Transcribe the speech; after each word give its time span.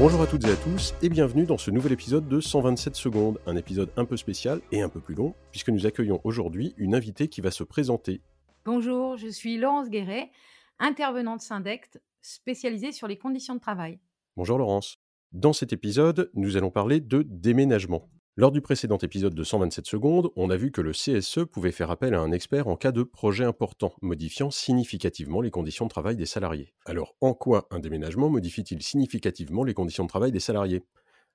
Bonjour 0.00 0.22
à 0.22 0.26
toutes 0.26 0.46
et 0.46 0.50
à 0.50 0.56
tous 0.56 0.94
et 1.02 1.10
bienvenue 1.10 1.44
dans 1.44 1.58
ce 1.58 1.70
nouvel 1.70 1.92
épisode 1.92 2.26
de 2.26 2.40
127 2.40 2.96
secondes, 2.96 3.38
un 3.44 3.54
épisode 3.54 3.90
un 3.98 4.06
peu 4.06 4.16
spécial 4.16 4.62
et 4.72 4.80
un 4.80 4.88
peu 4.88 4.98
plus 4.98 5.14
long 5.14 5.34
puisque 5.50 5.68
nous 5.68 5.84
accueillons 5.84 6.22
aujourd'hui 6.24 6.72
une 6.78 6.94
invitée 6.94 7.28
qui 7.28 7.42
va 7.42 7.50
se 7.50 7.64
présenter. 7.64 8.22
Bonjour, 8.64 9.18
je 9.18 9.28
suis 9.28 9.58
Laurence 9.58 9.90
Guéret, 9.90 10.30
intervenante 10.78 11.42
Syndect 11.42 12.00
spécialisée 12.22 12.92
sur 12.92 13.08
les 13.08 13.18
conditions 13.18 13.54
de 13.54 13.60
travail. 13.60 13.98
Bonjour 14.38 14.56
Laurence. 14.56 14.96
Dans 15.32 15.52
cet 15.52 15.74
épisode, 15.74 16.30
nous 16.32 16.56
allons 16.56 16.70
parler 16.70 17.00
de 17.00 17.20
déménagement. 17.20 18.08
Lors 18.36 18.52
du 18.52 18.60
précédent 18.60 18.96
épisode 18.98 19.34
de 19.34 19.42
127 19.42 19.86
secondes, 19.86 20.30
on 20.36 20.50
a 20.50 20.56
vu 20.56 20.70
que 20.70 20.80
le 20.80 20.92
CSE 20.92 21.44
pouvait 21.50 21.72
faire 21.72 21.90
appel 21.90 22.14
à 22.14 22.20
un 22.20 22.30
expert 22.30 22.68
en 22.68 22.76
cas 22.76 22.92
de 22.92 23.02
projet 23.02 23.44
important, 23.44 23.92
modifiant 24.02 24.52
significativement 24.52 25.40
les 25.40 25.50
conditions 25.50 25.86
de 25.86 25.90
travail 25.90 26.14
des 26.14 26.26
salariés. 26.26 26.72
Alors, 26.86 27.16
en 27.20 27.34
quoi 27.34 27.66
un 27.72 27.80
déménagement 27.80 28.30
modifie-t-il 28.30 28.82
significativement 28.82 29.64
les 29.64 29.74
conditions 29.74 30.04
de 30.04 30.08
travail 30.08 30.30
des 30.30 30.38
salariés? 30.38 30.84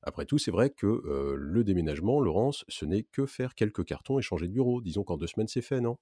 Après 0.04 0.26
tout, 0.26 0.38
c'est 0.38 0.52
vrai 0.52 0.70
que 0.70 0.88
euh, 0.88 1.36
le 1.38 1.66
déménagement, 1.66 2.22
Laurence, 2.22 2.64
ce 2.70 2.86
n'est 2.86 3.04
que 3.04 3.26
faire 3.26 3.56
quelques 3.56 3.84
cartons 3.84 4.18
et 4.18 4.22
changer 4.22 4.48
de 4.48 4.54
bureau. 4.54 4.80
Disons 4.80 5.04
qu'en 5.04 5.18
deux 5.18 5.28
semaines, 5.28 5.50
c'est 5.50 5.62
fait, 5.62 5.82
non? 5.82 5.98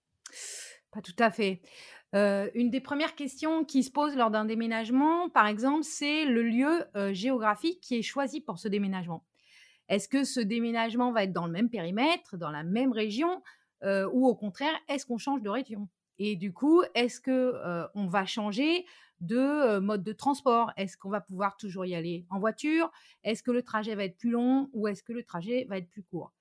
Pas 0.92 1.02
tout 1.02 1.16
à 1.18 1.32
fait. 1.32 1.62
Euh, 2.14 2.52
une 2.54 2.70
des 2.70 2.82
premières 2.82 3.16
questions 3.16 3.66
qui 3.66 3.82
se 3.82 3.90
posent 3.90 4.16
lors 4.16 4.30
d'un 4.30 4.46
déménagement, 4.46 5.30
par 5.30 5.48
exemple, 5.48 5.84
c'est 5.84 6.26
le 6.26 6.44
lieu 6.44 6.86
euh, 6.96 7.14
géographique 7.14 7.82
qui 7.82 7.98
est 7.98 8.04
choisi 8.04 8.42
pour 8.42 8.60
ce 8.60 8.68
déménagement. 8.68 9.26
Est-ce 9.90 10.08
que 10.08 10.24
ce 10.24 10.40
déménagement 10.40 11.12
va 11.12 11.24
être 11.24 11.34
dans 11.34 11.46
le 11.46 11.52
même 11.52 11.70
périmètre, 11.70 12.38
dans 12.38 12.52
la 12.52 12.64
même 12.64 12.92
région, 12.92 13.42
euh, 13.84 14.10
ou 14.14 14.28
au 14.28 14.36
contraire, 14.36 14.74
est-ce 14.88 15.06
qu'on 15.06 15.18
change 15.18 15.42
de 15.42 15.50
région? 15.50 15.90
Et 16.20 16.36
du 16.36 16.54
coup, 16.54 16.84
est-ce 16.96 17.20
que 17.20 17.32
euh, 17.32 17.88
on 17.96 18.08
va 18.08 18.26
changer 18.26 18.86
de 19.20 19.38
euh, 19.38 19.82
mode 19.82 20.04
de 20.04 20.14
transport? 20.14 20.72
Est-ce 20.78 20.98
qu'on 20.98 21.10
va 21.10 21.22
pouvoir 21.22 21.58
toujours 21.58 21.86
y 21.86 21.96
aller 21.96 22.26
en 22.30 22.40
voiture? 22.40 22.92
Est-ce 23.24 23.44
que 23.44 23.52
le 23.52 23.62
trajet 23.62 23.96
va 23.96 24.06
être 24.06 24.18
plus 24.18 24.30
long 24.30 24.70
ou 24.74 24.88
est-ce 24.88 25.04
que 25.04 25.14
le 25.14 25.24
trajet 25.24 25.66
va 25.70 25.78
être 25.78 25.90
plus 25.90 26.04
court? 26.04 26.32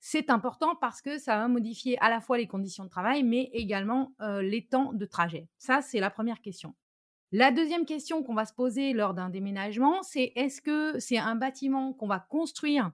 C'est 0.00 0.30
important 0.30 0.74
parce 0.76 1.02
que 1.02 1.18
ça 1.18 1.36
va 1.36 1.46
modifier 1.46 1.98
à 2.00 2.08
la 2.08 2.20
fois 2.20 2.38
les 2.38 2.46
conditions 2.46 2.84
de 2.84 2.88
travail, 2.88 3.22
mais 3.22 3.50
également 3.52 4.14
les 4.40 4.64
temps 4.64 4.94
de 4.94 5.04
trajet. 5.04 5.46
Ça, 5.58 5.82
c'est 5.82 6.00
la 6.00 6.08
première 6.08 6.40
question. 6.40 6.74
La 7.32 7.52
deuxième 7.52 7.86
question 7.86 8.24
qu'on 8.24 8.34
va 8.34 8.44
se 8.44 8.52
poser 8.52 8.92
lors 8.92 9.14
d'un 9.14 9.30
déménagement, 9.30 10.02
c'est 10.02 10.32
est-ce 10.34 10.60
que 10.60 10.98
c'est 10.98 11.18
un 11.18 11.36
bâtiment 11.36 11.92
qu'on 11.92 12.08
va 12.08 12.18
construire 12.18 12.90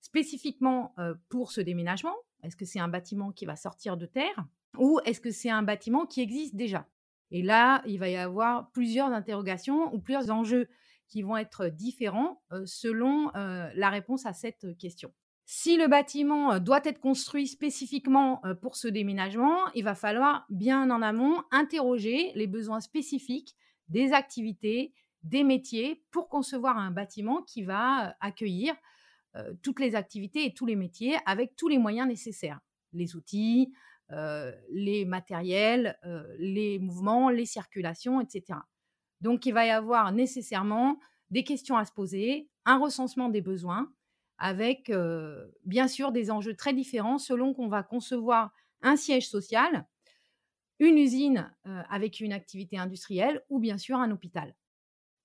spécifiquement 0.00 0.94
pour 1.28 1.52
ce 1.52 1.60
déménagement? 1.60 2.14
Est-ce 2.42 2.56
que 2.56 2.64
c'est 2.64 2.80
un 2.80 2.88
bâtiment 2.88 3.32
qui 3.32 3.44
va 3.44 3.54
sortir 3.54 3.98
de 3.98 4.06
terre 4.06 4.46
Ou 4.78 4.98
est-ce 5.04 5.20
que 5.20 5.30
c'est 5.30 5.50
un 5.50 5.62
bâtiment 5.62 6.06
qui 6.06 6.22
existe 6.22 6.56
déjà? 6.56 6.86
Et 7.30 7.42
là, 7.42 7.82
il 7.86 7.98
va 7.98 8.08
y 8.08 8.16
avoir 8.16 8.70
plusieurs 8.70 9.08
interrogations 9.08 9.92
ou 9.94 9.98
plusieurs 9.98 10.30
enjeux 10.30 10.68
qui 11.08 11.20
vont 11.20 11.36
être 11.36 11.68
différents 11.68 12.40
selon 12.64 13.30
la 13.34 13.90
réponse 13.90 14.24
à 14.24 14.32
cette 14.32 14.78
question. 14.78 15.12
Si 15.44 15.76
le 15.76 15.86
bâtiment 15.86 16.58
doit 16.60 16.80
être 16.84 16.98
construit 16.98 17.46
spécifiquement 17.46 18.40
pour 18.62 18.76
ce 18.76 18.88
déménagement, 18.88 19.58
il 19.74 19.84
va 19.84 19.94
falloir 19.94 20.46
bien 20.48 20.90
en 20.90 21.02
amont 21.02 21.42
interroger 21.50 22.32
les 22.34 22.46
besoins 22.46 22.80
spécifiques 22.80 23.54
des 23.88 24.12
activités, 24.12 24.92
des 25.22 25.44
métiers 25.44 26.04
pour 26.10 26.28
concevoir 26.28 26.78
un 26.78 26.90
bâtiment 26.90 27.42
qui 27.42 27.62
va 27.62 28.16
accueillir 28.20 28.74
toutes 29.62 29.80
les 29.80 29.94
activités 29.94 30.46
et 30.46 30.54
tous 30.54 30.66
les 30.66 30.76
métiers 30.76 31.16
avec 31.26 31.56
tous 31.56 31.68
les 31.68 31.78
moyens 31.78 32.08
nécessaires, 32.08 32.60
les 32.92 33.16
outils, 33.16 33.72
les 34.70 35.04
matériels, 35.04 35.98
les 36.38 36.78
mouvements, 36.78 37.28
les 37.28 37.44
circulations, 37.44 38.20
etc. 38.20 38.60
Donc 39.20 39.44
il 39.46 39.52
va 39.52 39.66
y 39.66 39.70
avoir 39.70 40.12
nécessairement 40.12 40.98
des 41.30 41.44
questions 41.44 41.76
à 41.76 41.84
se 41.84 41.92
poser, 41.92 42.48
un 42.64 42.78
recensement 42.78 43.28
des 43.28 43.40
besoins, 43.40 43.92
avec 44.38 44.92
bien 45.64 45.88
sûr 45.88 46.12
des 46.12 46.30
enjeux 46.30 46.54
très 46.54 46.72
différents 46.72 47.18
selon 47.18 47.52
qu'on 47.52 47.68
va 47.68 47.82
concevoir 47.82 48.52
un 48.82 48.96
siège 48.96 49.28
social, 49.28 49.86
une 50.78 50.98
usine 50.98 51.52
avec 51.64 52.20
une 52.20 52.32
activité 52.32 52.78
industrielle 52.78 53.42
ou 53.48 53.58
bien 53.58 53.78
sûr 53.78 53.98
un 53.98 54.10
hôpital. 54.10 54.54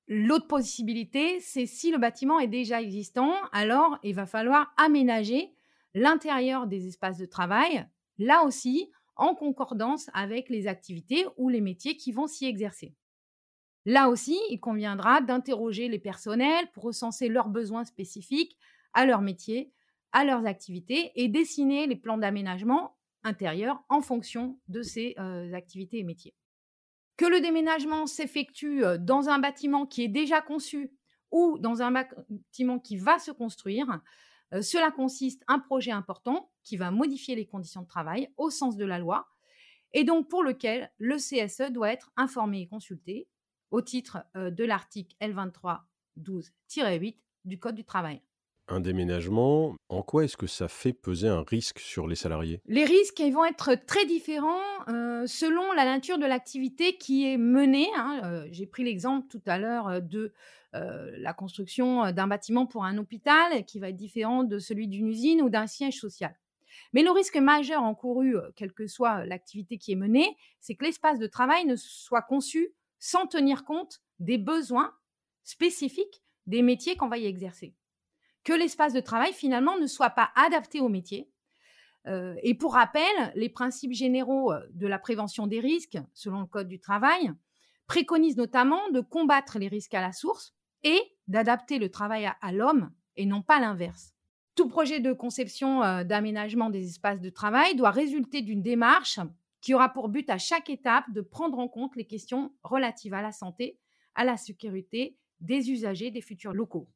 L'autre 0.07 0.47
possibilité, 0.47 1.39
c'est 1.39 1.65
si 1.65 1.91
le 1.91 1.97
bâtiment 1.97 2.39
est 2.39 2.47
déjà 2.47 2.81
existant, 2.81 3.33
alors 3.51 3.97
il 4.03 4.15
va 4.15 4.25
falloir 4.25 4.73
aménager 4.77 5.53
l'intérieur 5.93 6.67
des 6.67 6.87
espaces 6.87 7.17
de 7.17 7.25
travail, 7.25 7.87
là 8.17 8.43
aussi 8.43 8.91
en 9.15 9.35
concordance 9.35 10.09
avec 10.13 10.49
les 10.49 10.67
activités 10.67 11.25
ou 11.37 11.49
les 11.49 11.61
métiers 11.61 11.95
qui 11.95 12.11
vont 12.11 12.27
s'y 12.27 12.45
exercer. 12.45 12.95
Là 13.85 14.09
aussi, 14.09 14.39
il 14.49 14.59
conviendra 14.59 15.21
d'interroger 15.21 15.87
les 15.87 15.99
personnels 15.99 16.69
pour 16.73 16.83
recenser 16.83 17.27
leurs 17.29 17.49
besoins 17.49 17.83
spécifiques 17.83 18.57
à 18.93 19.05
leur 19.05 19.21
métier, 19.21 19.71
à 20.11 20.23
leurs 20.23 20.45
activités 20.45 21.11
et 21.15 21.27
dessiner 21.27 21.87
les 21.87 21.95
plans 21.95 22.17
d'aménagement 22.17 22.97
intérieur 23.23 23.83
en 23.89 24.01
fonction 24.01 24.59
de 24.67 24.81
ces 24.81 25.15
activités 25.53 25.99
et 25.99 26.03
métiers. 26.03 26.35
Que 27.17 27.25
le 27.25 27.39
déménagement 27.39 28.07
s'effectue 28.07 28.83
dans 28.99 29.29
un 29.29 29.39
bâtiment 29.39 29.85
qui 29.85 30.03
est 30.03 30.07
déjà 30.07 30.41
conçu 30.41 30.91
ou 31.31 31.57
dans 31.59 31.81
un 31.81 31.91
bâtiment 31.91 32.79
qui 32.79 32.97
va 32.97 33.19
se 33.19 33.31
construire, 33.31 34.01
cela 34.61 34.91
consiste 34.91 35.43
un 35.47 35.59
projet 35.59 35.91
important 35.91 36.51
qui 36.63 36.77
va 36.77 36.91
modifier 36.91 37.35
les 37.35 37.45
conditions 37.45 37.83
de 37.83 37.87
travail 37.87 38.29
au 38.37 38.49
sens 38.49 38.75
de 38.75 38.85
la 38.85 38.99
loi 38.99 39.27
et 39.93 40.03
donc 40.03 40.29
pour 40.29 40.43
lequel 40.43 40.91
le 40.97 41.17
CSE 41.17 41.71
doit 41.71 41.91
être 41.91 42.11
informé 42.17 42.61
et 42.61 42.67
consulté 42.67 43.27
au 43.71 43.81
titre 43.81 44.25
de 44.35 44.63
l'article 44.63 45.15
L23 45.21 45.81
12-8 46.19 47.17
du 47.45 47.59
Code 47.59 47.75
du 47.75 47.85
travail 47.85 48.21
un 48.67 48.79
déménagement, 48.79 49.75
en 49.89 50.01
quoi 50.01 50.23
est-ce 50.23 50.37
que 50.37 50.47
ça 50.47 50.67
fait 50.67 50.93
peser 50.93 51.27
un 51.27 51.43
risque 51.43 51.79
sur 51.79 52.07
les 52.07 52.15
salariés? 52.15 52.61
Les 52.67 52.85
risques, 52.85 53.21
vont 53.21 53.45
être 53.45 53.75
très 53.85 54.05
différents 54.05 54.59
selon 55.25 55.71
la 55.73 55.85
nature 55.85 56.17
de 56.17 56.25
l'activité 56.25 56.97
qui 56.97 57.27
est 57.27 57.37
menée. 57.37 57.87
Hein, 57.95 58.45
j'ai 58.51 58.65
pris 58.65 58.83
l'exemple 58.83 59.27
tout 59.27 59.41
à 59.45 59.57
l'heure 59.57 60.01
de 60.01 60.33
la 60.73 61.33
construction 61.33 62.11
d'un 62.11 62.27
bâtiment 62.27 62.65
pour 62.65 62.85
un 62.85 62.97
hôpital 62.97 63.65
qui 63.65 63.79
va 63.79 63.89
être 63.89 63.97
différent 63.97 64.43
de 64.43 64.59
celui 64.59 64.87
d'une 64.87 65.07
usine 65.07 65.41
ou 65.41 65.49
d'un 65.49 65.67
siège 65.67 65.99
social. 65.99 66.35
Mais 66.93 67.03
le 67.03 67.11
risque 67.11 67.37
majeur 67.37 67.83
encouru, 67.83 68.35
quelle 68.55 68.73
que 68.73 68.87
soit 68.87 69.25
l'activité 69.25 69.77
qui 69.77 69.91
est 69.91 69.97
menée, 69.97 70.35
c'est 70.59 70.75
que 70.75 70.85
l'espace 70.85 71.19
de 71.19 71.27
travail 71.27 71.65
ne 71.65 71.75
soit 71.75 72.21
conçu 72.21 72.73
sans 72.99 73.27
tenir 73.27 73.65
compte 73.65 74.01
des 74.19 74.37
besoins 74.37 74.93
spécifiques 75.43 76.23
des 76.47 76.61
métiers 76.61 76.95
qu'on 76.95 77.09
va 77.09 77.17
y 77.17 77.25
exercer 77.25 77.73
que 78.43 78.53
l'espace 78.53 78.93
de 78.93 78.99
travail 78.99 79.33
finalement 79.33 79.77
ne 79.77 79.87
soit 79.87 80.09
pas 80.09 80.31
adapté 80.35 80.79
au 80.79 80.89
métier. 80.89 81.29
Euh, 82.07 82.35
et 82.41 82.55
pour 82.55 82.73
rappel, 82.73 83.03
les 83.35 83.49
principes 83.49 83.93
généraux 83.93 84.51
euh, 84.51 84.59
de 84.71 84.87
la 84.87 84.97
prévention 84.97 85.47
des 85.47 85.59
risques, 85.59 85.97
selon 86.13 86.41
le 86.41 86.47
Code 86.47 86.67
du 86.67 86.79
travail, 86.79 87.31
préconisent 87.87 88.37
notamment 88.37 88.89
de 88.89 89.01
combattre 89.01 89.59
les 89.59 89.67
risques 89.67 89.93
à 89.93 90.01
la 90.01 90.11
source 90.11 90.55
et 90.83 90.99
d'adapter 91.27 91.77
le 91.77 91.89
travail 91.89 92.29
à, 92.41 92.51
l'homme 92.51 92.91
et 93.15 93.25
non 93.25 93.41
pas 93.41 93.59
l'inverse. 93.59 94.13
Tout 94.55 94.67
projet 94.67 94.99
de 94.99 95.13
conception 95.13 95.83
euh, 95.83 96.03
d'aménagement 96.03 96.69
des 96.69 96.87
espaces 96.87 97.21
de 97.21 97.29
travail 97.29 97.75
doit 97.75 97.91
résulter 97.91 98.41
d'une 98.41 98.63
démarche 98.63 99.19
qui 99.61 99.75
aura 99.75 99.89
pour 99.89 100.09
but 100.09 100.27
à 100.31 100.39
chaque 100.39 100.71
étape 100.71 101.05
de 101.13 101.21
prendre 101.21 101.59
en 101.59 101.67
compte 101.67 101.95
les 101.95 102.05
questions 102.05 102.51
relatives 102.63 103.13
à 103.13 103.21
la 103.21 103.31
santé, 103.31 103.77
à 104.15 104.23
la 104.23 104.37
sécurité 104.37 105.17
des 105.39 105.69
usagers 105.69 106.09
des 106.09 106.21
futurs 106.21 106.53
locaux. 106.53 106.89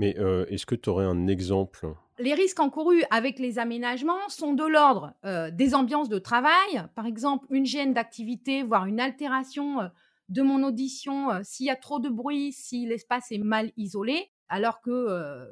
Mais 0.00 0.16
est-ce 0.48 0.64
que 0.64 0.74
tu 0.74 0.88
aurais 0.88 1.04
un 1.04 1.26
exemple? 1.26 1.86
Les 2.18 2.32
risques 2.32 2.58
encourus 2.58 3.04
avec 3.10 3.38
les 3.38 3.58
aménagements 3.58 4.30
sont 4.30 4.54
de 4.54 4.64
l'ordre 4.64 5.12
des 5.52 5.74
ambiances 5.74 6.08
de 6.08 6.18
travail, 6.18 6.86
par 6.94 7.04
exemple 7.04 7.46
une 7.50 7.66
gêne 7.66 7.92
d'activité, 7.92 8.62
voire 8.62 8.86
une 8.86 8.98
altération 8.98 9.90
de 10.30 10.40
mon 10.40 10.62
audition 10.64 11.28
s'il 11.42 11.66
y 11.66 11.70
a 11.70 11.76
trop 11.76 11.98
de 11.98 12.08
bruit, 12.08 12.50
si 12.54 12.86
l'espace 12.86 13.30
est 13.30 13.36
mal 13.36 13.72
isolé, 13.76 14.30
alors 14.48 14.80
que 14.80 15.46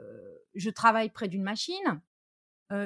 je 0.54 0.70
travaille 0.70 1.10
près 1.10 1.28
d'une 1.28 1.42
machine. 1.42 2.00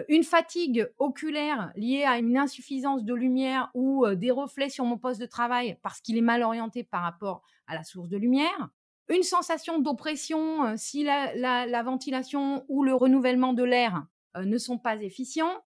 une 0.09 0.25
fatigue 0.25 0.91
oculaire 0.99 1.71
liée 1.77 2.03
à 2.03 2.19
une 2.19 2.37
insuffisance 2.39 3.05
de 3.05 3.15
lumière 3.15 3.71
ou 3.75 4.05
des 4.17 4.33
reflets 4.33 4.69
sur 4.69 4.85
mon 4.85 4.99
poste 4.99 5.21
de 5.21 5.27
travail 5.27 5.79
parce 5.81 6.01
qu'il 6.01 6.19
est 6.19 6.23
mal 6.23 6.43
orienté 6.43 6.83
par 6.83 7.03
rapport 7.03 7.45
à 7.69 7.77
la 7.77 7.85
source 7.85 8.09
de 8.09 8.17
lumière 8.17 8.71
une 9.09 9.23
sensation 9.23 9.79
d'oppression 9.79 10.77
si 10.77 11.05
la, 11.05 11.83
ventilation 11.83 12.65
ou 12.69 12.83
le 12.83 12.95
renouvellement 12.95 13.53
de 13.53 13.65
l'air 13.65 14.07
ne 14.37 14.59
sont 14.59 14.79
pas 14.79 14.97
efficients, 14.97 15.63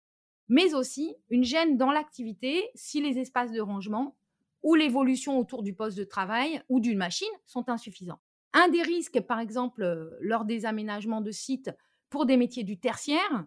mais 0.48 0.74
aussi 0.74 1.16
une 1.30 1.44
gêne 1.44 1.78
dans 1.78 1.92
l'activité 1.92 2.70
si 2.76 3.02
les 3.02 3.20
espaces 3.20 3.52
de 3.52 3.62
rangement 3.62 4.16
ou 4.64 4.76
l'évolution 4.76 5.40
autour 5.40 5.64
du 5.64 5.74
poste 5.76 5.98
de 5.98 6.04
travail 6.04 6.62
ou 6.70 6.80
d'une 6.80 6.98
machine 6.98 7.28
sont 7.46 7.70
insuffisants. 7.70 8.20
Un 8.54 8.70
des 8.70 8.82
risques, 8.82 9.20
par 9.22 9.40
exemple, 9.40 10.18
lors 10.22 10.46
des 10.46 10.66
aménagements 10.66 11.22
de 11.22 11.32
sites 11.32 11.72
pour 12.10 12.26
des 12.26 12.38
métiers 12.38 12.64
du 12.64 12.80
tertiaire, 12.80 13.46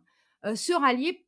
sera 0.54 0.92
lié 0.92 1.26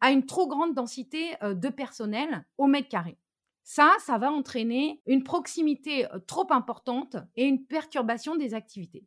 à 0.00 0.10
une 0.10 0.26
trop 0.26 0.48
grande 0.48 0.74
densité 0.74 1.36
de 1.40 1.68
personnel 1.68 2.44
au 2.58 2.66
mètre 2.66 2.88
carré. 2.88 3.16
Ça, 3.64 3.94
ça 4.00 4.18
va 4.18 4.30
entraîner 4.32 5.00
une 5.06 5.22
proximité 5.24 6.06
trop 6.26 6.46
importante 6.52 7.16
et 7.36 7.44
une 7.44 7.64
perturbation 7.64 8.36
des 8.36 8.54
activités. 8.54 9.06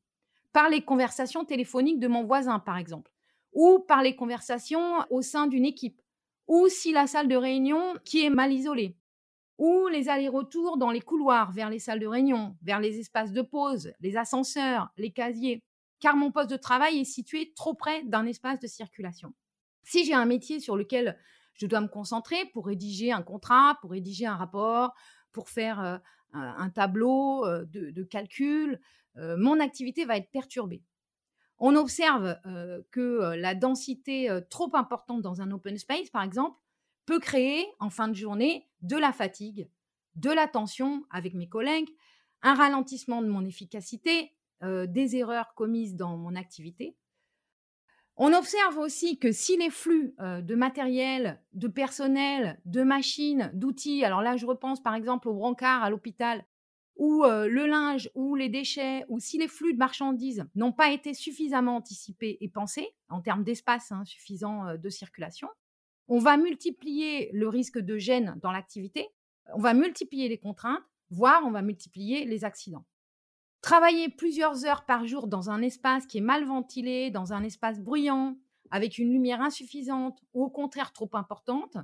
par 0.53 0.69
les 0.69 0.81
conversations 0.83 1.45
téléphoniques 1.45 1.99
de 1.99 2.07
mon 2.09 2.23
voisin, 2.25 2.59
par 2.59 2.77
exemple, 2.77 3.11
ou 3.53 3.79
par 3.79 4.03
les 4.03 4.15
conversations 4.15 5.05
au 5.11 5.21
sein 5.21 5.47
d'une 5.47 5.65
équipe, 5.65 6.01
ou 6.47 6.69
si 6.69 6.93
la 6.93 7.07
salle 7.07 7.27
de 7.27 7.35
réunion 7.35 7.95
qui 8.05 8.25
est 8.25 8.31
mal 8.31 8.53
isolée, 8.53 8.97
ou 9.57 9.87
les 9.87 10.09
allers-retours 10.09 10.77
dans 10.77 10.91
les 10.91 11.01
couloirs 11.01 11.51
vers 11.51 11.69
les 11.69 11.79
salles 11.79 11.99
de 11.99 12.07
réunion, 12.07 12.57
vers 12.61 12.79
les 12.79 12.99
espaces 12.99 13.33
de 13.33 13.41
pause, 13.41 13.93
les 14.01 14.17
ascenseurs, 14.17 14.89
les 14.97 15.11
casiers, 15.11 15.63
car 15.99 16.15
mon 16.15 16.31
poste 16.31 16.49
de 16.51 16.57
travail 16.57 16.99
est 16.99 17.05
situé 17.05 17.53
trop 17.55 17.73
près 17.73 18.03
d'un 18.03 18.25
espace 18.25 18.59
de 18.59 18.67
circulation. 18.67 19.33
Si 19.83 20.05
j'ai 20.05 20.13
un 20.13 20.25
métier 20.25 20.59
sur 20.59 20.75
lequel 20.77 21.17
je 21.55 21.67
dois 21.67 21.81
me 21.81 21.87
concentrer 21.87 22.45
pour 22.53 22.67
rédiger 22.67 23.11
un 23.11 23.21
contrat, 23.21 23.77
pour 23.81 23.91
rédiger 23.91 24.25
un 24.25 24.35
rapport, 24.35 24.93
pour 25.31 25.49
faire 25.49 25.79
euh, 25.79 25.97
un 26.33 26.69
tableau 26.69 27.45
euh, 27.45 27.65
de, 27.65 28.03
calcul, 28.03 28.79
euh, 29.17 29.37
mon 29.37 29.59
activité 29.59 30.05
va 30.05 30.17
être 30.17 30.31
perturbée. 30.31 30.83
On 31.57 31.75
observe 31.77 32.37
que 32.91 33.33
la 33.37 33.55
densité 33.55 34.27
trop 34.49 34.69
importante 34.75 35.21
dans 35.21 35.41
un 35.41 35.51
open 35.51 35.77
space, 35.77 36.09
par 36.09 36.21
exemple, 36.21 36.59
peut 37.05 37.19
créer 37.19 37.65
en 37.79 37.89
fin 37.89 38.09
de 38.09 38.13
journée 38.13 38.67
de 38.81 38.97
la 38.97 39.13
fatigue, 39.13 39.69
de 40.15 40.29
la 40.31 40.49
tension 40.49 41.05
avec 41.11 41.33
mes 41.33 41.47
collègues, 41.47 41.87
un 42.41 42.55
ralentissement 42.55 43.21
de 43.21 43.29
mon 43.29 43.45
efficacité, 43.45 44.33
des 44.61 45.15
erreurs 45.15 45.53
commises 45.53 45.95
dans 45.95 46.17
mon 46.17 46.35
activité. 46.35 46.97
On 48.17 48.33
observe 48.33 48.77
aussi 48.77 49.19
que 49.19 49.31
si 49.31 49.57
les 49.57 49.69
flux 49.69 50.15
de 50.19 50.55
matériel, 50.55 51.41
de 51.53 51.67
personnel, 51.67 52.59
de 52.63 52.81
machines, 52.81 53.51
d'outils, 53.53 54.05
alors 54.05 54.21
là 54.21 54.37
je 54.37 54.45
repense 54.45 54.81
par 54.81 54.95
exemple 54.95 55.27
au 55.27 55.33
brancard 55.33 55.83
à 55.83 55.89
l'hôpital, 55.89 56.45
ou 56.95 57.23
le 57.25 57.65
linge, 57.65 58.09
ou 58.15 58.35
les 58.35 58.47
déchets, 58.47 59.03
ou 59.09 59.19
si 59.19 59.37
les 59.37 59.49
flux 59.49 59.73
de 59.73 59.77
marchandises 59.77 60.45
n'ont 60.55 60.71
pas 60.71 60.91
été 60.91 61.13
suffisamment 61.13 61.75
anticipés 61.75 62.37
et 62.39 62.47
pensés 62.47 62.87
en 63.09 63.19
termes 63.19 63.43
d'espace 63.43 63.91
hein, 63.91 64.05
suffisant 64.05 64.77
de 64.77 64.89
circulation, 64.89 65.49
on 66.07 66.19
va 66.19 66.37
multiplier 66.37 67.29
le 67.33 67.49
risque 67.49 67.79
de 67.79 67.97
gêne 67.97 68.39
dans 68.41 68.51
l'activité, 68.51 69.09
on 69.53 69.59
va 69.59 69.73
multiplier 69.73 70.29
les 70.29 70.37
contraintes, 70.37 70.83
voire 71.09 71.41
on 71.45 71.51
va 71.51 71.61
multiplier 71.61 72.23
les 72.23 72.45
accidents. 72.45 72.85
Travailler 73.65 74.09
plusieurs 74.09 74.63
heures 74.65 74.85
par 74.85 75.07
jour 75.07 75.25
dans 75.25 75.49
un 75.49 75.63
espace 75.63 76.05
qui 76.05 76.19
est 76.19 76.21
mal 76.21 76.45
ventilé, 76.45 77.09
dans 77.09 77.33
un 77.33 77.43
espace 77.43 77.79
bruyant, 77.79 78.37
avec 78.69 78.99
une 78.99 79.11
lumière 79.11 79.41
insuffisante 79.41 80.19
ou 80.35 80.43
au 80.43 80.51
contraire 80.51 80.93
trop 80.93 81.09
importante, 81.13 81.75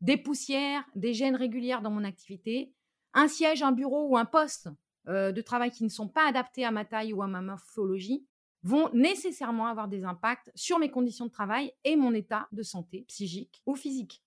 des 0.00 0.18
poussières, 0.18 0.84
des 0.94 1.14
gênes 1.14 1.34
régulières 1.34 1.82
dans 1.82 1.90
mon 1.90 2.04
activité, 2.04 2.72
un 3.12 3.26
siège, 3.26 3.64
un 3.64 3.72
bureau 3.72 4.06
ou 4.06 4.16
un 4.16 4.24
poste 4.24 4.68
euh, 5.08 5.32
de 5.32 5.40
travail 5.40 5.72
qui 5.72 5.82
ne 5.82 5.88
sont 5.88 6.06
pas 6.06 6.28
adaptés 6.28 6.64
à 6.64 6.70
ma 6.70 6.84
taille 6.84 7.12
ou 7.12 7.20
à 7.22 7.26
ma 7.26 7.40
morphologie 7.40 8.24
vont 8.62 8.88
nécessairement 8.92 9.66
avoir 9.66 9.88
des 9.88 10.04
impacts 10.04 10.52
sur 10.54 10.78
mes 10.78 10.92
conditions 10.92 11.26
de 11.26 11.32
travail 11.32 11.72
et 11.82 11.96
mon 11.96 12.14
état 12.14 12.46
de 12.52 12.62
santé 12.62 13.04
psychique 13.08 13.60
ou 13.66 13.74
physique. 13.74 14.22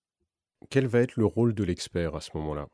Quel 0.68 0.86
va 0.86 1.00
être 1.00 1.16
le 1.16 1.24
rôle 1.24 1.54
de 1.54 1.64
l'expert 1.64 2.14
à 2.14 2.20
ce 2.20 2.36
moment-là? 2.36 2.68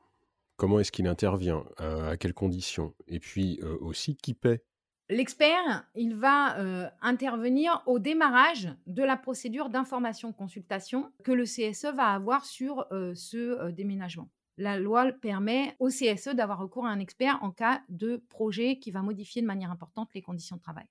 Comment 0.56 0.80
est-ce 0.80 0.92
qu'il 0.92 1.06
intervient 1.06 1.64
À 1.78 2.16
quelles 2.16 2.34
conditions 2.34 2.94
Et 3.08 3.20
puis 3.20 3.60
euh, 3.62 3.76
aussi, 3.80 4.16
qui 4.16 4.34
paie 4.34 4.62
L'expert, 5.08 5.84
il 5.94 6.14
va 6.14 6.58
euh, 6.58 6.88
intervenir 7.00 7.82
au 7.86 7.98
démarrage 7.98 8.68
de 8.86 9.04
la 9.04 9.16
procédure 9.16 9.68
d'information-consultation 9.68 11.12
que 11.22 11.32
le 11.32 11.44
CSE 11.44 11.94
va 11.94 12.08
avoir 12.08 12.44
sur 12.44 12.86
euh, 12.90 13.14
ce 13.14 13.70
déménagement 13.70 14.28
la 14.58 14.78
loi 14.78 15.12
permet 15.12 15.76
au 15.78 15.88
CSE 15.88 16.30
d'avoir 16.34 16.58
recours 16.58 16.86
à 16.86 16.90
un 16.90 17.00
expert 17.00 17.38
en 17.42 17.50
cas 17.50 17.82
de 17.88 18.16
projet 18.28 18.78
qui 18.78 18.90
va 18.90 19.02
modifier 19.02 19.42
de 19.42 19.46
manière 19.46 19.70
importante 19.70 20.10
les 20.14 20.22
conditions 20.22 20.56
de 20.56 20.62
travail. 20.62 20.86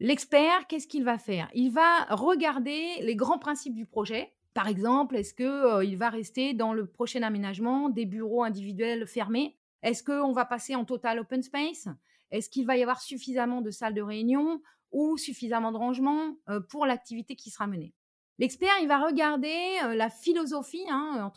L'expert, 0.00 0.66
qu'est-ce 0.66 0.88
qu'il 0.88 1.04
va 1.04 1.18
faire? 1.18 1.48
Il 1.54 1.70
va 1.70 2.04
regarder 2.10 3.00
les 3.02 3.14
grands 3.14 3.38
principes 3.38 3.74
du 3.74 3.86
projet. 3.86 4.32
Par 4.54 4.68
exemple, 4.68 5.16
est-ce 5.16 5.34
qu'il 5.34 5.96
va 5.96 6.10
rester 6.10 6.52
dans 6.52 6.72
le 6.72 6.86
prochain 6.86 7.22
aménagement 7.22 7.88
des 7.88 8.04
bureaux 8.04 8.42
individuels 8.42 9.06
fermés? 9.06 9.56
Est-ce 9.82 10.02
qu'on 10.02 10.32
va 10.32 10.44
passer 10.44 10.74
en 10.74 10.84
total 10.84 11.18
open 11.18 11.42
space? 11.42 11.88
Est-ce 12.30 12.50
qu'il 12.50 12.66
va 12.66 12.76
y 12.76 12.82
avoir 12.82 13.00
suffisamment 13.00 13.62
de 13.62 13.70
salles 13.70 13.94
de 13.94 14.02
réunion 14.02 14.60
ou 14.90 15.16
suffisamment 15.16 15.72
de 15.72 15.78
rangement 15.78 16.36
euh, 16.48 16.60
pour 16.60 16.86
l'activité 16.86 17.34
qui 17.34 17.50
sera 17.50 17.66
menée? 17.66 17.94
L'expert, 18.38 18.74
il 18.80 18.88
va 18.88 18.98
regarder 18.98 19.54
la 19.94 20.10
philosophie, 20.10 20.84
hein, 20.88 21.30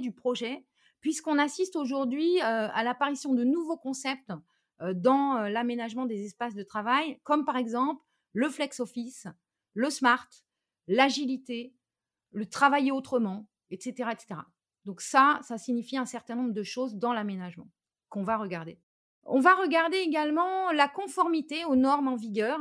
du 0.00 0.12
projet 0.12 0.64
puisqu'on 1.00 1.38
assiste 1.38 1.76
aujourd'hui 1.76 2.40
à 2.40 2.82
l'apparition 2.82 3.34
de 3.34 3.44
nouveaux 3.44 3.76
concepts 3.76 4.32
dans 4.80 5.48
l'aménagement 5.48 6.06
des 6.06 6.24
espaces 6.24 6.54
de 6.54 6.62
travail, 6.62 7.20
comme 7.22 7.44
par 7.44 7.56
exemple 7.56 8.02
le 8.32 8.48
flex 8.48 8.80
office, 8.80 9.26
le 9.74 9.90
smart, 9.90 10.28
l'agilité, 10.86 11.74
le 12.32 12.46
travailler 12.46 12.92
autrement, 12.92 13.48
etc., 13.70 14.10
etc. 14.12 14.40
Donc 14.84 15.00
ça, 15.00 15.40
ça 15.42 15.58
signifie 15.58 15.96
un 15.96 16.06
certain 16.06 16.34
nombre 16.34 16.52
de 16.52 16.62
choses 16.62 16.96
dans 16.96 17.12
l'aménagement 17.12 17.68
qu'on 18.08 18.22
va 18.22 18.36
regarder. 18.36 18.80
On 19.24 19.40
va 19.40 19.54
regarder 19.54 19.98
également 19.98 20.72
la 20.72 20.88
conformité 20.88 21.64
aux 21.64 21.76
normes 21.76 22.08
en 22.08 22.16
vigueur, 22.16 22.58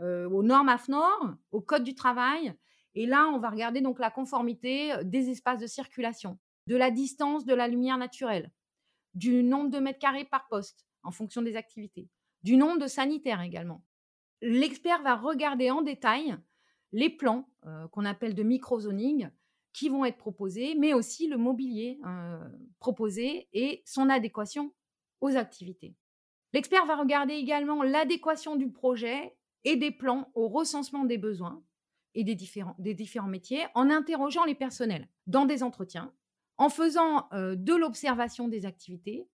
aux 0.00 0.42
normes 0.42 0.68
AFNOR, 0.68 1.34
au 1.50 1.60
code 1.60 1.84
du 1.84 1.94
travail. 1.94 2.54
Et 2.94 3.04
là, 3.04 3.26
on 3.26 3.38
va 3.38 3.50
regarder 3.50 3.80
donc 3.80 3.98
la 3.98 4.10
conformité 4.10 4.92
des 5.04 5.28
espaces 5.28 5.60
de 5.60 5.66
circulation 5.66 6.38
de 6.68 6.76
la 6.76 6.90
distance 6.90 7.46
de 7.46 7.54
la 7.54 7.66
lumière 7.66 7.96
naturelle, 7.96 8.52
du 9.14 9.42
nombre 9.42 9.70
de 9.70 9.78
mètres 9.78 9.98
carrés 9.98 10.26
par 10.26 10.46
poste 10.48 10.86
en 11.02 11.10
fonction 11.10 11.40
des 11.40 11.56
activités, 11.56 12.10
du 12.42 12.56
nombre 12.58 12.78
de 12.78 12.86
sanitaires 12.86 13.40
également. 13.40 13.82
L'expert 14.42 15.02
va 15.02 15.16
regarder 15.16 15.70
en 15.70 15.80
détail 15.80 16.36
les 16.92 17.10
plans 17.10 17.48
euh, 17.66 17.88
qu'on 17.88 18.04
appelle 18.04 18.34
de 18.34 18.42
microzoning 18.42 19.30
qui 19.72 19.88
vont 19.88 20.04
être 20.04 20.16
proposés, 20.16 20.74
mais 20.74 20.94
aussi 20.94 21.28
le 21.28 21.36
mobilier 21.36 22.00
euh, 22.06 22.38
proposé 22.78 23.48
et 23.52 23.82
son 23.84 24.08
adéquation 24.08 24.72
aux 25.20 25.36
activités. 25.36 25.94
L'expert 26.52 26.86
va 26.86 26.96
regarder 26.96 27.34
également 27.34 27.82
l'adéquation 27.82 28.56
du 28.56 28.70
projet 28.70 29.36
et 29.64 29.76
des 29.76 29.90
plans 29.90 30.30
au 30.34 30.48
recensement 30.48 31.04
des 31.04 31.18
besoins 31.18 31.62
et 32.14 32.24
des 32.24 32.34
différents, 32.34 32.74
des 32.78 32.94
différents 32.94 33.28
métiers 33.28 33.66
en 33.74 33.90
interrogeant 33.90 34.44
les 34.44 34.54
personnels 34.54 35.08
dans 35.26 35.44
des 35.44 35.62
entretiens 35.62 36.12
en 36.56 36.70
faisant 36.70 37.28
de 37.32 37.74
l'observation 37.74 38.48
des 38.48 38.66
activités, 38.66 39.28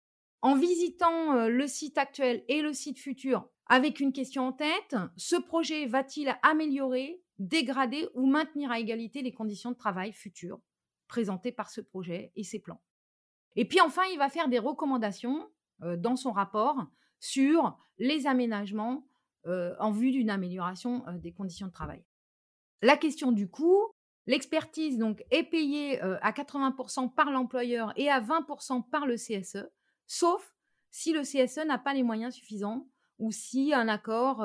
en 0.42 0.56
visitant 0.56 1.48
le 1.48 1.68
site 1.68 2.00
actuel 2.00 2.44
et 2.48 2.64
le 2.64 2.74
site 2.74 2.98
futur 2.98 3.48
avec 3.72 4.02
une 4.02 4.12
question 4.12 4.48
en 4.48 4.52
tête, 4.52 4.98
ce 5.16 5.38
projet 5.38 5.86
va-t-il 5.86 6.36
améliorer, 6.44 7.22
dégrader 7.42 8.08
ou 8.14 8.26
maintenir 8.28 8.72
à 8.72 8.80
égalité 8.80 9.22
les 9.22 9.34
conditions 9.34 9.72
de 9.72 9.76
travail 9.76 10.14
futures 10.14 10.60
présentées 11.08 11.52
par 11.52 11.70
ce 11.70 11.82
projet 11.82 12.32
et 12.36 12.44
ses 12.44 12.60
plans 12.60 12.82
Et 13.56 13.66
puis 13.66 13.82
enfin, 13.82 14.04
il 14.14 14.18
va 14.18 14.30
faire 14.30 14.48
des 14.48 14.60
recommandations 14.60 15.50
dans 15.80 16.16
son 16.16 16.32
rapport 16.32 16.78
sur 17.20 17.78
les 17.98 18.28
aménagements 18.28 19.06
en 19.46 19.92
vue 19.92 20.12
d'une 20.12 20.30
amélioration 20.30 21.04
des 21.18 21.34
conditions 21.34 21.68
de 21.68 21.72
travail. 21.72 22.04
La 22.82 22.96
question 22.96 23.32
du 23.32 23.50
coût, 23.50 23.94
L'expertise 24.28 24.98
donc 24.98 25.24
est 25.32 25.44
payée 25.44 26.00
à 26.00 26.32
80% 26.32 27.14
par 27.14 27.32
l'employeur 27.32 27.92
et 27.96 28.10
à 28.10 28.22
20% 28.22 28.88
par 28.90 29.06
le 29.08 29.16
CSE, 29.16 29.68
sauf 30.06 30.56
si 30.92 31.12
le 31.12 31.22
CSE 31.22 31.66
n'a 31.66 31.80
pas 31.80 31.94
les 31.94 32.04
moyens 32.04 32.36
suffisants 32.36 32.88
ou 33.20 33.32
si 33.32 33.74
un 33.74 33.88
accord 33.88 34.42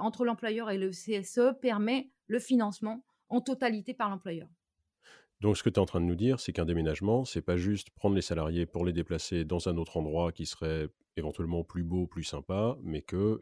entre 0.00 0.24
l'employeur 0.24 0.70
et 0.70 0.78
le 0.78 0.90
CSE 0.90 1.58
permet 1.60 2.10
le 2.26 2.38
financement 2.38 3.04
en 3.28 3.40
totalité 3.40 3.94
par 3.94 4.10
l'employeur. 4.10 4.48
Donc, 5.40 5.56
ce 5.56 5.62
que 5.62 5.68
tu 5.68 5.74
es 5.74 5.78
en 5.80 5.86
train 5.86 6.00
de 6.00 6.06
nous 6.06 6.14
dire, 6.14 6.40
c'est 6.40 6.52
qu'un 6.52 6.64
déménagement, 6.64 7.24
c'est 7.24 7.42
pas 7.42 7.56
juste 7.56 7.90
prendre 7.90 8.14
les 8.14 8.22
salariés 8.22 8.66
pour 8.66 8.84
les 8.84 8.92
déplacer 8.92 9.44
dans 9.44 9.68
un 9.68 9.76
autre 9.76 9.96
endroit 9.96 10.32
qui 10.32 10.46
serait 10.46 10.88
éventuellement 11.16 11.64
plus 11.64 11.82
beau, 11.82 12.06
plus 12.06 12.24
sympa, 12.24 12.76
mais 12.82 13.02
que 13.02 13.38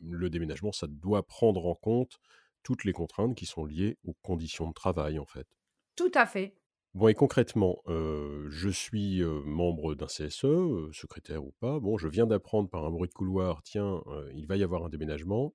le 0.00 0.28
déménagement, 0.28 0.72
ça 0.72 0.86
doit 0.86 1.26
prendre 1.26 1.66
en 1.66 1.74
compte 1.74 2.18
toutes 2.62 2.84
les 2.84 2.92
contraintes 2.92 3.34
qui 3.34 3.46
sont 3.46 3.64
liées 3.64 3.96
aux 4.04 4.14
conditions 4.22 4.68
de 4.68 4.74
travail, 4.74 5.18
en 5.18 5.24
fait. 5.24 5.46
Tout 5.94 6.12
à 6.14 6.26
fait. 6.26 6.54
Bon, 6.96 7.08
et 7.08 7.14
concrètement, 7.14 7.82
euh, 7.88 8.46
je 8.48 8.70
suis 8.70 9.20
euh, 9.20 9.42
membre 9.44 9.94
d'un 9.94 10.06
CSE, 10.06 10.46
euh, 10.46 10.88
secrétaire 10.94 11.44
ou 11.44 11.52
pas. 11.60 11.78
Bon, 11.78 11.98
je 11.98 12.08
viens 12.08 12.26
d'apprendre 12.26 12.70
par 12.70 12.86
un 12.86 12.90
bruit 12.90 13.06
de 13.06 13.12
couloir, 13.12 13.62
tiens, 13.62 14.00
il 14.34 14.46
va 14.46 14.56
y 14.56 14.62
avoir 14.62 14.82
un 14.82 14.88
déménagement. 14.88 15.52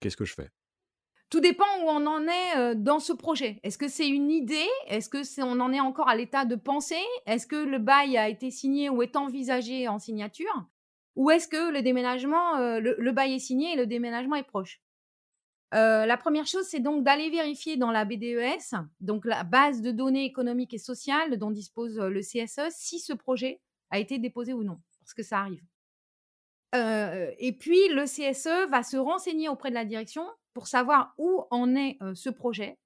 Qu'est-ce 0.00 0.16
que 0.16 0.24
je 0.24 0.32
fais? 0.32 0.48
Tout 1.28 1.40
dépend 1.40 1.66
où 1.82 1.88
on 1.88 2.06
en 2.06 2.26
est 2.26 2.74
dans 2.76 2.98
ce 2.98 3.12
projet. 3.12 3.60
Est-ce 3.62 3.76
que 3.76 3.88
c'est 3.88 4.08
une 4.08 4.30
idée? 4.30 4.70
Est-ce 4.86 5.10
que 5.10 5.42
on 5.42 5.60
en 5.60 5.70
est 5.70 5.80
encore 5.80 6.08
à 6.08 6.16
l'état 6.16 6.46
de 6.46 6.56
pensée? 6.56 7.04
Est-ce 7.26 7.46
que 7.46 7.62
le 7.62 7.78
bail 7.78 8.16
a 8.16 8.30
été 8.30 8.50
signé 8.50 8.88
ou 8.88 9.02
est 9.02 9.16
envisagé 9.16 9.86
en 9.86 9.98
signature? 9.98 10.64
Ou 11.14 11.30
est-ce 11.30 11.46
que 11.46 11.70
le 11.70 11.82
déménagement, 11.82 12.56
le, 12.78 13.12
bail 13.12 13.34
est 13.34 13.38
signé 13.38 13.74
et 13.74 13.76
le 13.76 13.86
déménagement 13.86 14.36
est 14.36 14.44
proche? 14.44 14.80
Euh, 15.72 16.04
la 16.04 16.16
première 16.16 16.46
chose, 16.46 16.66
c'est 16.66 16.80
donc 16.80 17.04
d'aller 17.04 17.30
vérifier 17.30 17.76
dans 17.76 17.92
la 17.92 18.04
BDES, 18.04 18.74
donc 19.00 19.24
la 19.24 19.44
base 19.44 19.82
de 19.82 19.92
données 19.92 20.24
économiques 20.24 20.74
et 20.74 20.78
sociales 20.78 21.38
dont 21.38 21.50
dispose 21.50 21.98
euh, 21.98 22.08
le 22.08 22.20
CSE, 22.20 22.70
si 22.70 22.98
ce 22.98 23.12
projet 23.12 23.60
a 23.90 23.98
été 23.98 24.18
déposé 24.18 24.52
ou 24.52 24.64
non, 24.64 24.80
parce 25.00 25.14
que 25.14 25.22
ça 25.22 25.38
arrive. 25.38 25.62
et 26.72 27.52
puis 27.58 27.88
le 27.88 28.04
CSE 28.04 28.70
va 28.70 28.82
se 28.82 28.96
renseigner 28.96 29.48
auprès 29.48 29.70
de 29.70 29.74
la 29.74 29.84
direction 29.84 30.24
pour 30.54 30.66
savoir 30.66 31.14
où 31.18 31.44
en 31.50 31.74
est 31.74 31.98
ce 32.14 32.30
projet 32.30 32.78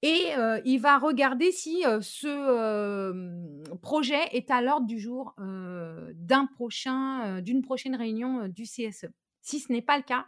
et 0.00 0.32
il 0.64 0.78
va 0.78 0.98
regarder 0.98 1.52
si 1.52 1.82
ce 2.00 3.74
projet 3.76 4.22
est 4.32 4.50
à 4.50 4.62
l'ordre 4.62 4.86
du 4.86 4.98
jour 4.98 5.34
d'un 5.38 6.46
prochain, 6.54 7.42
d'une 7.42 7.60
prochaine 7.60 7.96
réunion 7.96 8.48
du 8.48 8.62
CSE. 8.62 9.08
Si 9.42 9.60
ce 9.60 9.70
n'est 9.70 9.82
pas 9.82 9.98
le 9.98 10.02
cas, 10.02 10.26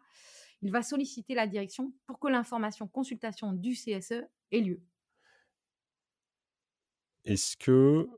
il 0.63 0.71
va 0.71 0.83
solliciter 0.83 1.35
la 1.35 1.47
direction 1.47 1.93
pour 2.07 2.19
que 2.19 2.29
l'information 2.29 2.87
consultation 2.89 3.53
du 3.53 3.75
CSE 3.75 4.25
ait 4.51 4.61
lieu. 4.61 4.81
Est-ce 7.25 7.57
que 7.57 8.09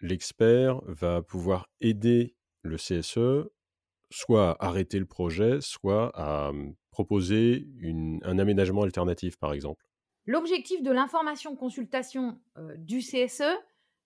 l'expert 0.00 0.80
va 0.86 1.22
pouvoir 1.22 1.68
aider 1.80 2.36
le 2.62 2.76
CSE 2.76 3.48
soit 4.10 4.52
à 4.52 4.66
arrêter 4.66 4.98
le 4.98 5.06
projet, 5.06 5.60
soit 5.60 6.10
à 6.14 6.52
proposer 6.90 7.66
un 8.22 8.38
aménagement 8.38 8.82
alternatif, 8.82 9.36
par 9.36 9.52
exemple? 9.52 9.86
L'objectif 10.26 10.82
de 10.82 10.90
l'information 10.90 11.56
consultation 11.56 12.40
du 12.78 12.98
CSE, 12.98 13.42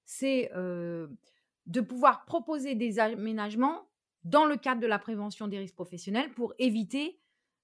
c'est 0.04 0.50
de 0.54 1.80
pouvoir 1.80 2.24
proposer 2.24 2.74
des 2.74 2.98
aménagements 2.98 3.88
dans 4.24 4.46
le 4.46 4.56
cadre 4.56 4.80
de 4.80 4.86
la 4.86 4.98
prévention 4.98 5.48
des 5.48 5.58
risques 5.58 5.74
professionnels 5.74 6.30
pour 6.30 6.54
éviter 6.58 7.20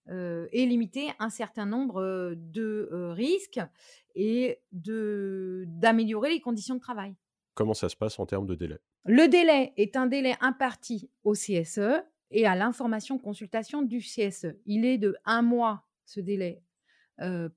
et 0.08 0.66
limiter 0.66 1.08
un 1.18 1.30
certain 1.30 1.66
nombre 1.66 2.34
de 2.36 2.88
risques 3.12 3.60
et 4.14 4.60
d'améliorer 4.72 6.30
les 6.30 6.40
conditions 6.40 6.74
de 6.74 6.80
travail. 6.80 7.14
Comment 7.54 7.74
ça 7.74 7.88
se 7.88 7.96
passe 7.96 8.18
en 8.18 8.26
termes 8.26 8.46
de 8.46 8.54
délai? 8.54 8.78
Le 9.04 9.28
délai 9.28 9.72
est 9.76 9.96
un 9.96 10.06
délai 10.06 10.34
imparti 10.40 11.10
au 11.24 11.32
CSE 11.32 12.02
et 12.30 12.46
à 12.46 12.54
l'information 12.56 13.18
consultation 13.18 13.82
du 13.82 14.00
CSE. 14.00 14.56
Il 14.66 14.84
est 14.84 14.98
de 14.98 15.16
un 15.24 15.42
mois, 15.42 15.84
ce 16.06 16.20
délai, 16.20 16.62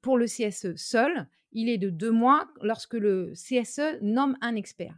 pour 0.02 0.18
le 0.18 0.26
CSE 0.26 0.76
seul. 0.76 1.28
Il 1.52 1.70
est 1.70 1.78
de 1.78 1.90
deux 1.90 2.12
mois 2.12 2.50
lorsque 2.62 2.96
le 2.96 3.34
CSE 3.34 4.00
nomme 4.02 4.38
un 4.42 4.56
expert. 4.56 4.98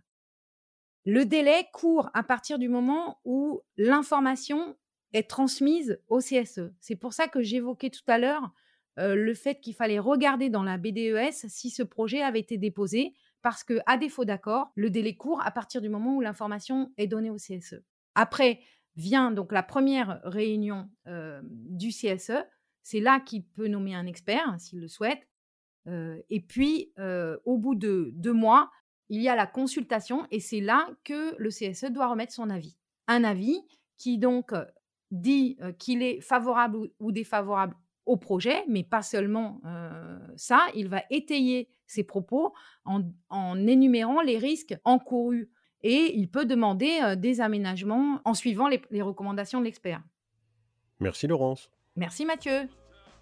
Le 1.06 1.24
délai 1.24 1.68
court 1.72 2.10
à 2.14 2.24
partir 2.24 2.60
du 2.60 2.68
moment 2.68 3.20
où 3.26 3.62
l'information 3.78 4.76
est 5.14 5.30
transmise 5.30 6.00
au 6.08 6.20
CSE. 6.20 6.72
C'est 6.80 6.96
pour 6.96 7.14
ça 7.14 7.28
que 7.28 7.42
j'évoquais 7.42 7.90
tout 7.90 8.04
à 8.08 8.18
l'heure 8.18 8.52
le 8.98 9.34
fait 9.34 9.60
qu'il 9.60 9.76
fallait 9.76 10.00
regarder 10.00 10.50
dans 10.50 10.64
la 10.64 10.78
BDES 10.78 11.32
si 11.48 11.70
ce 11.70 11.84
projet 11.84 12.22
avait 12.22 12.40
été 12.40 12.58
déposé, 12.58 13.14
parce 13.42 13.64
que 13.64 13.80
à 13.86 13.98
défaut 13.98 14.26
d'accord, 14.26 14.72
le 14.76 14.90
délai 14.90 15.16
court 15.16 15.42
à 15.46 15.52
partir 15.52 15.82
du 15.82 15.90
moment 15.90 16.16
où 16.16 16.22
l'information 16.22 16.92
est 16.98 17.08
donnée 17.08 17.30
au 17.30 17.36
CSE. 17.36 17.82
Après 18.16 18.62
vient 18.96 19.32
donc 19.32 19.52
la 19.52 19.64
première 19.64 20.22
réunion 20.24 20.90
du 21.52 21.90
CSE. 21.90 22.44
C'est 22.82 23.02
là 23.02 23.20
qu'il 23.20 23.44
peut 23.44 23.68
nommer 23.68 23.94
un 23.94 24.06
expert 24.06 24.56
s'il 24.60 24.80
le 24.80 24.88
souhaite. 24.88 25.28
et 25.88 26.46
puis, 26.48 26.94
au 27.46 27.58
bout 27.58 27.76
de 27.76 28.12
deux 28.14 28.34
mois, 28.34 28.72
il 29.10 29.22
y 29.22 29.30
a 29.30 29.36
la 29.36 29.48
consultation 29.48 30.26
et 30.32 30.40
c'est 30.40 30.62
là 30.62 30.90
que 31.04 31.36
le 31.38 31.50
CSE 31.50 31.92
doit 31.92 32.08
remettre 32.08 32.34
son 32.34 32.50
avis. 32.50 32.78
Un 33.08 33.24
avis 33.24 33.62
qui 33.98 34.18
donc 34.18 34.54
dit 35.12 35.58
qu'il 35.80 36.02
est 36.02 36.22
favorable 36.22 36.90
ou 37.00 37.12
défavorable 37.12 37.76
au 38.06 38.18
projet, 38.18 38.64
mais 38.68 38.84
pas 38.84 39.02
seulement 39.02 39.62
ça, 40.36 40.60
il 40.76 40.88
va 40.90 41.04
étayer 41.10 41.70
ses 41.88 42.04
propos 42.04 42.54
en, 42.84 43.04
énumérant 43.68 44.22
les 44.22 44.38
risques 44.38 44.76
encourus 44.84 45.52
et 45.84 46.18
il 46.18 46.30
peut 46.30 46.46
demander 46.46 47.16
des 47.18 47.42
aménagements 47.42 48.20
en 48.26 48.34
suivant 48.34 48.68
les, 48.68 48.82
les 48.90 49.04
recommandations 49.04 49.60
de 49.60 49.66
l'expert. 49.66 50.02
Merci 51.00 51.28
Laurence. 51.28 51.70
Merci 51.96 52.26
Mathieu. 52.26 52.68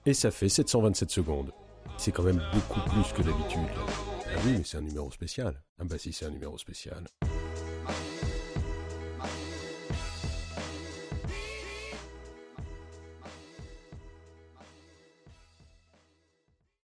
Et 0.05 0.13
ça 0.13 0.31
fait 0.31 0.49
727 0.49 1.09
secondes. 1.09 1.51
C'est 1.97 2.11
quand 2.11 2.23
même 2.23 2.41
beaucoup 2.53 2.81
plus 2.89 3.13
que 3.13 3.21
d'habitude. 3.21 4.12
Ah 4.43 4.47
oui, 4.47 4.55
mais 4.57 4.63
c'est 4.65 4.75
un 4.77 4.81
numéro 4.81 5.09
spécial. 5.09 5.63
Ah 5.79 5.85
bah 5.85 5.97
si, 5.97 6.11
c'est 6.11 6.25
un 6.25 6.29
numéro 6.29 6.57
spécial. 6.57 7.05